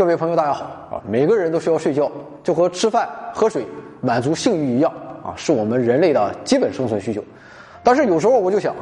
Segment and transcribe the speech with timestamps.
[0.00, 0.96] 各位朋友，大家好啊！
[1.06, 2.10] 每个人都需要睡觉，
[2.42, 3.66] 就和吃饭、喝水、
[4.00, 4.90] 满足性欲一样
[5.22, 7.22] 啊，是我们人类的基本生存需求。
[7.82, 8.74] 但是有时候我就想，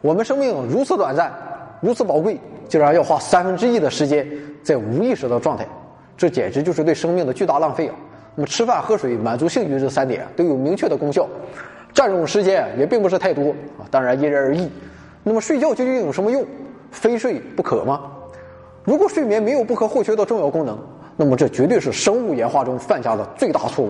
[0.00, 1.32] 我们生命如此短暂，
[1.80, 4.26] 如此宝贵，竟然要花三分之一的时间
[4.64, 5.64] 在无意识的状态，
[6.16, 7.94] 这简直就是对生命的巨大浪费啊！
[8.34, 11.24] 那么吃饭、喝水、满足性欲这三点都有明确的功效，
[11.92, 14.68] 占用时间也并不是太多啊，当然因人而异。
[15.22, 16.44] 那么睡觉究竟有什么用？
[16.90, 18.10] 非睡不可吗？
[18.84, 20.78] 如果睡眠没有不可或缺的重要功能，
[21.16, 23.88] 那么这绝对是生物演化中犯下的最大错误，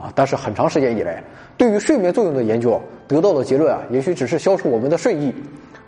[0.00, 0.10] 啊！
[0.14, 1.22] 但是很长时间以来，
[1.58, 5.34] 对于睡眠作用的研究得到的结论啊，也许只是消除我们的睡意。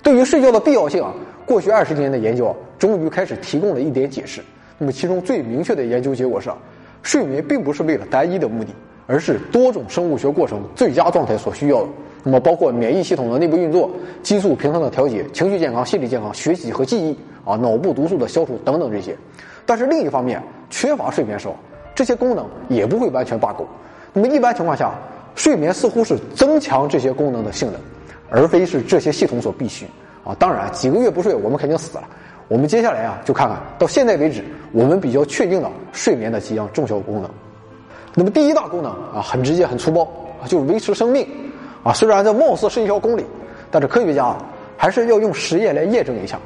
[0.03, 1.15] 对于睡觉的必要性啊，
[1.47, 4.43] 过去二十年的研究终于开始提供了一点解释。
[4.77, 6.51] 那么其中最明确的研究结果是，
[7.03, 8.75] 睡眠并不是为了单一的目的，
[9.07, 11.89] 而是多种生物学过程最佳状态所需要的。
[12.23, 13.91] 那么包括免疫系统的内部运作、
[14.23, 17.17] 激素平衡的调节、情绪健康、心理健康、学习和记忆。
[17.45, 19.17] 啊，脑部毒素的消除等等这些，
[19.67, 21.55] 但是另一方面，缺乏睡眠时候，
[21.95, 23.67] 这些功能也不会完全罢工。
[24.13, 24.93] 那么一般情况下，
[25.35, 27.81] 睡眠似乎是增强这些功能的性能，
[28.31, 29.87] 而非是这些系统所必须。
[30.25, 32.05] 啊，当然几个月不睡，我们肯定死了。
[32.49, 34.43] 我们接下来啊，就看看到现在为止，
[34.73, 37.31] 我们比较确定的睡眠的几样重要功能。
[38.15, 40.09] 那么第一大功能啊，很直接很粗暴，
[40.47, 41.27] 就是维持生命。
[41.83, 43.25] 啊，虽然这貌似是一条公理，
[43.71, 44.35] 但是科学家
[44.79, 46.39] 还是要用实验来验证一下。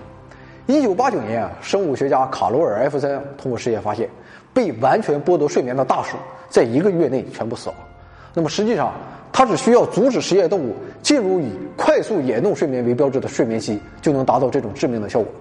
[0.69, 4.07] 一九八九年啊，生物学家卡罗尔·艾弗森通过实验发现，
[4.53, 6.19] 被完全剥夺睡眠的大鼠
[6.51, 7.79] 在一个月内全部死亡。
[8.35, 8.93] 那么实际上，
[9.33, 15.33] 他只需要阻止实验动物进入以快速眼动睡眠为标志的睡眠期，就能达到这种致命的效果。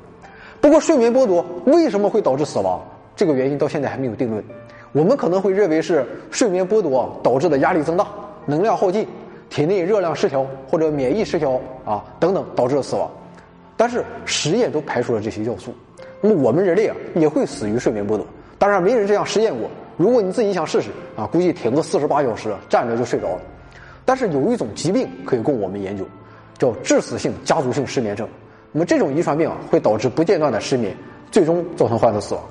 [0.62, 2.82] 不过，睡眠剥夺为什么会导致死亡？
[3.14, 4.42] 这个原因到现在还没有定论。
[4.94, 8.08] 我们可能会认为是睡眠剥夺导致的压力增大、
[8.46, 9.06] 能量耗尽、
[9.50, 13.12] 体内热量失调或者免疫失调啊等等导致的死亡。
[13.78, 15.74] 但是实验都排除了这些要素，
[16.20, 18.26] 那么我们人类啊也会死于睡眠剥夺。
[18.58, 19.70] 当然没人这样实验过。
[19.96, 23.42] 如果你自己想试试啊，估计挺个四十八小时站着就睡着了。
[24.04, 26.04] 但是有一种疾病可以供我们研究，
[26.58, 28.28] 叫致死性家族性失眠症。
[28.72, 30.96] 那么这种遗传病啊会导致不间断的失眠，
[31.32, 32.44] 最终造成患者死亡。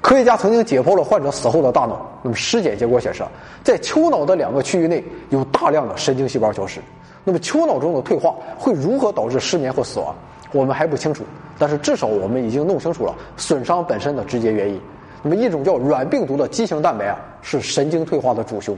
[0.00, 3.22] 科学家曾经解剖了患者死后的大脑，那么尸检结果显示，
[3.62, 6.80] 在丘脑的两个区域内有大量的神经细胞消失。
[7.22, 10.14] 那么丘脑中的退化会如何导致失眠或死亡？
[10.52, 11.24] 我们还不清楚，
[11.58, 14.80] 但是至少我们已经弄清楚了损伤本身的直接原因。
[15.22, 18.76] 那么一种叫软病毒的畸形蛋白啊，是神经退化的主凶。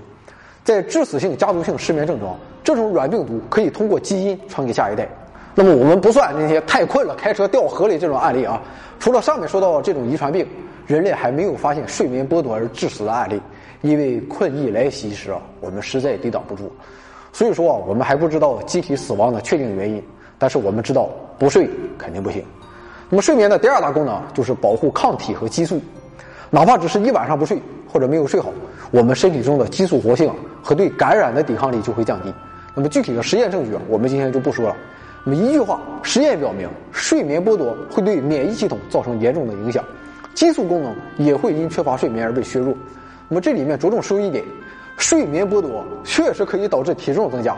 [0.65, 5.09] 在致死性家族性失眠症中，这种软病毒可以通过基因传给下一代。
[5.55, 8.63] 那么我们不算那些太困了开车掉河里这种案例啊。
[8.99, 10.47] 除了上面说到这种遗传病，
[10.87, 13.41] 人类还没有发现睡眠剥夺而致死的案例。
[13.83, 16.73] 因为困意来袭时啊，我们实在抵挡不住。
[17.33, 20.03] 所以说啊，我们还不知道机体死亡的确定原因。
[20.43, 21.09] 但是我们知道
[21.39, 22.45] 不睡肯定不行。
[23.09, 25.81] 那么睡眠的第二大功能就是保护抗体和激素，
[26.51, 28.49] 哪怕只是一晚上不睡或者没有睡好，
[28.91, 32.35] 我们身体中的激素活性和对感染的抵抗力就会降低。
[32.75, 34.77] 那么具体的实验证据啊我们今天就不说了。
[35.23, 39.85] 那么一句话，实验表明睡眠剥夺会对免疫系统造成严重的影响，
[40.35, 42.75] 激素功能也会因缺乏睡眠而被削弱。
[43.29, 44.45] 那么这里面着重说一点，
[44.97, 47.57] 睡眠剥夺确实可以导致体重增加。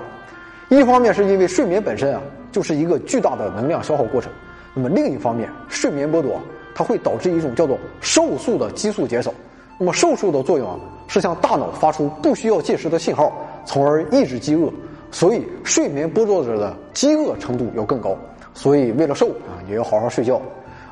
[0.77, 4.33] 一方面是因为睡眠本身啊就是一个巨大的能量消耗过程，
[4.73, 6.41] 那么另一方面，睡眠剥夺
[6.75, 9.33] 它会导致一种叫做瘦素的激素减少。
[9.79, 10.77] 那么瘦素的作用啊
[11.09, 13.33] 是向大脑发出不需要进食的信号，
[13.65, 14.73] 从而抑制饥饿。
[15.11, 18.17] 所以睡眠剥夺者的饥饿程度要更高。
[18.55, 20.41] 所以为了瘦啊也要好好睡觉。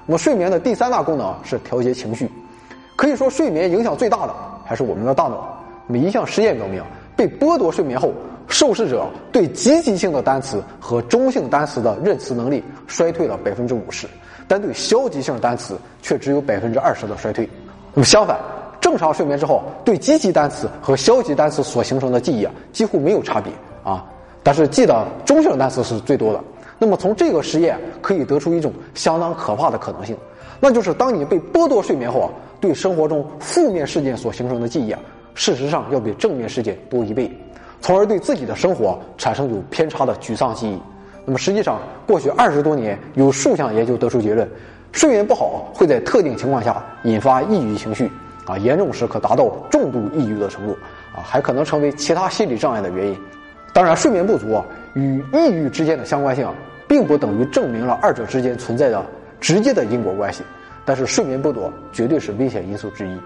[0.05, 2.29] 那么睡眠的第三大功能是调节情绪，
[2.97, 5.57] 可以说睡眠影响最大的还是我们的大脑。
[5.87, 6.83] 每一项实验表明，
[7.17, 8.13] 被剥夺睡眠后。
[8.53, 14.07] 受试者对积极性的单词和中性单词的认词能力衰退了百分之五十，
[14.47, 17.49] 但对消极性单词却只有百分之二十的衰退。
[17.95, 18.39] 那么相反，
[18.79, 23.51] 正常睡眠之后，对积极单词和消极单词所形成的记忆啊几乎没有差别
[23.83, 24.05] 啊，
[24.43, 26.45] 但是记得中性单词是最多的。
[26.79, 30.15] 那么从这个实验可以得出一种相当可怕的可能性，
[30.61, 32.29] 那就是当你被剥夺睡眠后啊，
[32.61, 35.01] 对生活中负面事件所形成的记忆啊，
[35.35, 37.33] 事实上要比正面事件多一倍。
[37.83, 40.81] 从而对自己的生活产生有偏差的沮丧记忆。
[41.25, 44.49] 那么实际上，过去二十多年有数项研究得出结论：
[44.93, 48.11] 睡眠不好会在特定情况下引发抑郁情绪，
[48.47, 50.73] 啊，严重时可达到重度抑郁的程度，
[51.15, 53.19] 啊，还可能成为其他心理障碍的原因。
[53.73, 54.63] 当然，睡眠不足
[54.95, 56.49] 与抑郁之间的相关性，
[56.89, 59.05] 并不等于证明了二者之间存在的
[59.41, 60.43] 直接的因果关系。
[60.85, 63.17] 但是，睡眠剥夺绝对是危险因素之一。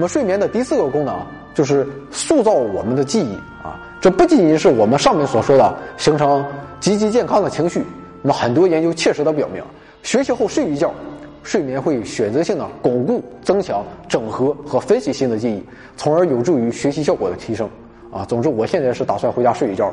[0.00, 1.20] 那么，睡眠的第四个功能
[1.52, 3.34] 就是塑造我们的记忆
[3.64, 6.46] 啊，这不仅仅是我们上面所说的形成
[6.78, 7.82] 积极健康的情绪。
[8.22, 9.60] 那么，很多研究切实的表明，
[10.04, 10.94] 学习后睡一觉，
[11.42, 15.60] 睡眠会选择性的巩固、增强、整合和分析新的记忆，
[15.96, 17.68] 从而有助于学习效果的提升。
[18.12, 19.92] 啊，总之，我现在是打算回家睡一觉。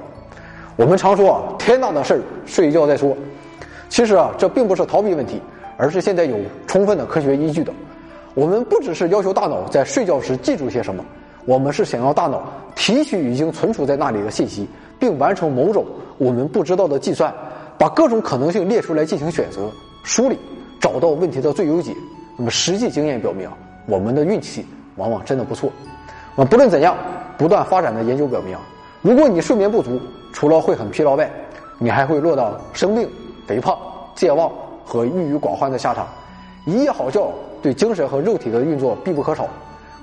[0.76, 3.18] 我们常说啊，天大的事儿睡一觉再说。
[3.90, 5.42] 其实啊，这并不是逃避问题，
[5.78, 6.38] 而是现在有
[6.68, 7.74] 充分的科学依据的。
[8.36, 11.04] 我们不只是要求大脑在睡觉时记住些什么，
[11.46, 12.44] 我们是想要大脑
[12.76, 14.68] 提取已经存储在那里的信息，
[15.00, 15.86] 并完成某种
[16.18, 17.34] 我们不知道的计算，
[17.78, 19.72] 把各种可能性列出来进行选择、
[20.04, 20.38] 梳理，
[20.82, 21.96] 找到问题的最优解。
[22.38, 23.50] 那么实际经验表明，
[23.86, 24.66] 我们的运气
[24.98, 25.72] 往往真的不错。
[26.36, 26.98] 那不论怎样，
[27.38, 28.58] 不断发展的研究表明，
[29.02, 29.98] 如果你睡眠不足，
[30.34, 31.32] 除了会很疲劳外，
[31.80, 33.10] 你还会落到生病、
[33.48, 33.78] 肥胖、
[34.14, 34.52] 健忘
[34.84, 36.06] 和郁郁寡欢的下场。
[36.66, 37.32] 一夜好觉
[37.62, 39.48] 对精神和肉体的运作必不可少。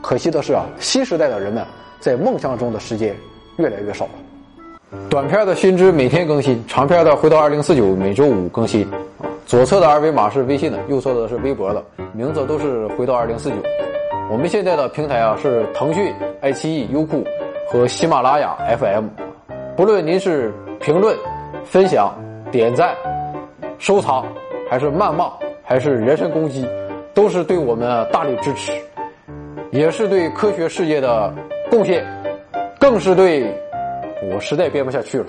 [0.00, 1.64] 可惜的是啊，新时代的人们
[2.00, 3.14] 在梦想中的时间
[3.56, 4.10] 越来越少了。
[5.08, 8.86] 短片的新知每天更新，长片的回到二零四九每周五更新。
[9.46, 13.56] 左侧的二维码是微信的，右侧的是微博的，名字都是回到二零四九。
[14.30, 17.24] 我们现在的平台啊是腾讯、爱奇艺、优酷
[17.68, 19.06] 和喜马拉雅 FM。
[19.76, 21.16] 不论您是评论、
[21.64, 22.14] 分享、
[22.50, 22.94] 点赞、
[23.78, 24.24] 收藏，
[24.70, 25.32] 还是谩骂，
[25.64, 26.66] 还是人身攻击，
[27.14, 28.72] 都是对我们大力支持，
[29.70, 31.34] 也是对科学事业的
[31.70, 32.04] 贡献，
[32.78, 33.44] 更是对
[34.30, 35.26] 我实在编不下去了。